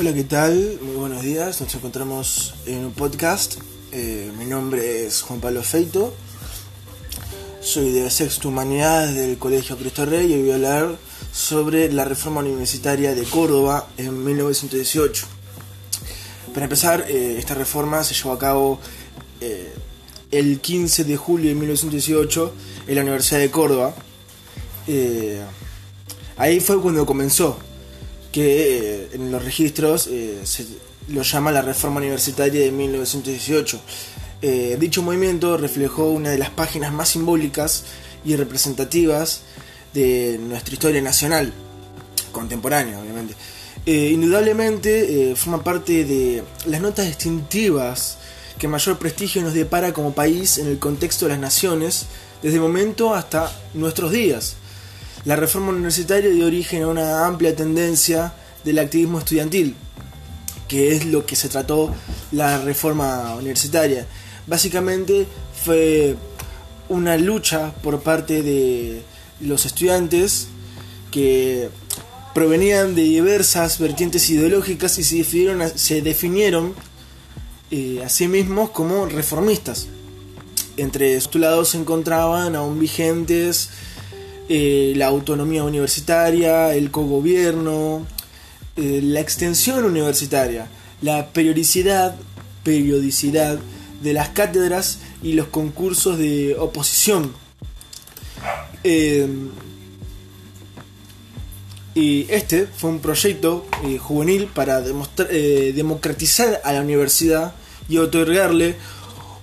[0.00, 0.78] Hola, ¿qué tal?
[0.80, 1.60] Muy buenos días.
[1.60, 3.56] Nos encontramos en un podcast.
[3.90, 6.14] Eh, mi nombre es Juan Pablo Feito.
[7.60, 10.96] Soy de Sexto Humanidades del Colegio Cristo Rey y voy a hablar
[11.32, 15.26] sobre la reforma universitaria de Córdoba en 1918.
[16.54, 18.78] Para empezar, eh, esta reforma se llevó a cabo
[19.40, 19.74] eh,
[20.30, 22.54] el 15 de julio de 1918
[22.86, 23.96] en la Universidad de Córdoba.
[26.36, 27.58] ahí fue cuando comenzó
[28.32, 30.66] que eh, en los registros eh, se
[31.08, 33.80] lo llama la Reforma Universitaria de 1918.
[34.40, 37.84] Eh, dicho movimiento reflejó una de las páginas más simbólicas
[38.24, 39.42] y representativas
[39.94, 41.52] de nuestra historia nacional,
[42.30, 43.34] contemporánea obviamente.
[43.86, 48.18] indudablemente forma parte de las notas distintivas
[48.58, 52.06] que mayor prestigio nos depara como país en el contexto de las naciones,
[52.42, 54.57] desde el momento hasta nuestros días.
[55.28, 58.32] La reforma universitaria dio origen a una amplia tendencia
[58.64, 59.74] del activismo estudiantil,
[60.66, 61.94] que es lo que se trató
[62.32, 64.06] la reforma universitaria.
[64.46, 65.26] Básicamente
[65.62, 66.16] fue
[66.88, 69.02] una lucha por parte de
[69.40, 70.48] los estudiantes
[71.10, 71.68] que
[72.32, 75.16] provenían de diversas vertientes ideológicas y se
[76.00, 79.88] definieron, se eh, a sí mismos como reformistas.
[80.78, 83.68] Entre sus lados se encontraban aún vigentes
[84.48, 88.06] eh, la autonomía universitaria, el cogobierno,
[88.76, 90.68] eh, la extensión universitaria,
[91.02, 92.16] la periodicidad,
[92.64, 93.58] periodicidad
[94.02, 97.34] de las cátedras y los concursos de oposición.
[98.84, 99.28] Eh,
[101.94, 103.66] y este fue un proyecto
[103.98, 107.54] juvenil para democratizar a la universidad
[107.88, 108.76] y otorgarle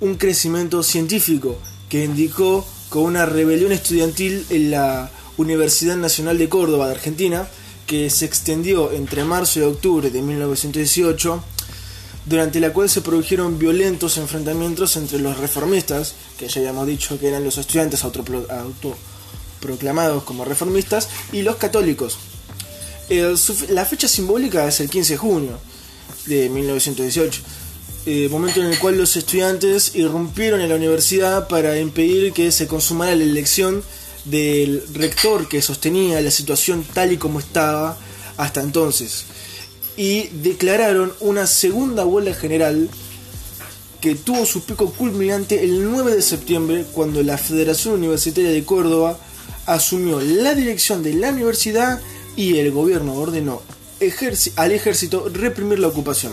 [0.00, 6.88] un crecimiento científico que indicó con una rebelión estudiantil en la Universidad Nacional de Córdoba
[6.88, 7.48] de Argentina,
[7.86, 11.42] que se extendió entre marzo y octubre de 1918,
[12.26, 17.28] durante la cual se produjeron violentos enfrentamientos entre los reformistas, que ya habíamos dicho que
[17.28, 22.18] eran los estudiantes autoproclamados como reformistas, y los católicos.
[23.70, 25.58] la fecha simbólica es el 15 de junio
[26.26, 27.40] de 1918
[28.06, 32.66] eh, momento en el cual los estudiantes irrumpieron en la universidad para impedir que se
[32.66, 33.82] consumara la elección
[34.24, 37.98] del rector que sostenía la situación tal y como estaba
[38.38, 39.26] hasta entonces.
[39.98, 42.88] Y declararon una segunda huelga general
[44.00, 49.18] que tuvo su pico culminante el 9 de septiembre cuando la Federación Universitaria de Córdoba
[49.66, 52.00] asumió la dirección de la universidad
[52.34, 53.60] y el gobierno ordenó
[54.56, 56.32] al ejército reprimir la ocupación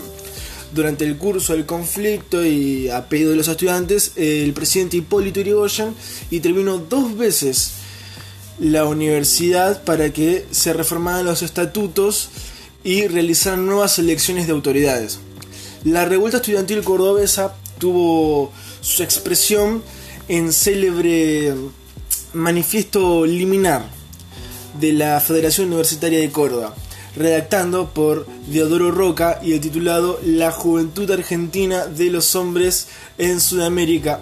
[0.72, 5.94] durante el curso del conflicto y a pedido de los estudiantes, el presidente Hipólito Yrigoyen
[6.30, 7.72] intervino dos veces
[8.58, 12.30] la universidad para que se reformaran los estatutos
[12.84, 15.18] y realizaran nuevas elecciones de autoridades.
[15.84, 19.82] La revuelta estudiantil cordobesa tuvo su expresión
[20.28, 21.54] en célebre
[22.32, 23.88] manifiesto liminar
[24.80, 26.74] de la Federación Universitaria de Córdoba,
[27.18, 34.20] redactando por Deodoro Roca y el titulado La Juventud Argentina de los Hombres en Sudamérica.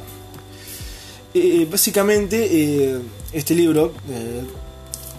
[1.34, 2.98] Eh, básicamente, eh,
[3.32, 4.42] este libro, eh,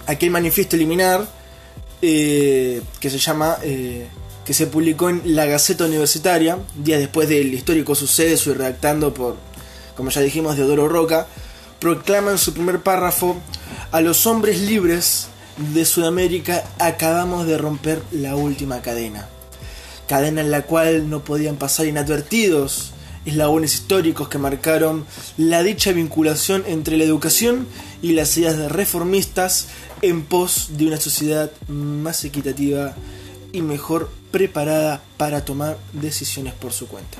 [0.06, 1.26] aquel manifiesto liminar,
[2.00, 8.50] que se llama, que se publicó en la Gaceta Universitaria, días después del histórico suceso
[8.50, 9.36] y redactando por,
[9.96, 11.26] como ya dijimos, Deodoro Roca,
[11.80, 13.36] proclama en su primer párrafo
[13.90, 15.28] a los hombres libres
[15.58, 19.28] de Sudamérica acabamos de romper la última cadena.
[20.06, 22.92] Cadena en la cual no podían pasar inadvertidos
[23.28, 25.04] eslabones históricos que marcaron
[25.36, 27.66] la dicha vinculación entre la educación
[28.00, 29.68] y las ideas de reformistas
[30.02, 32.94] en pos de una sociedad más equitativa
[33.52, 37.18] y mejor preparada para tomar decisiones por su cuenta.